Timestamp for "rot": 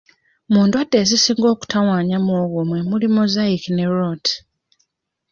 3.95-4.25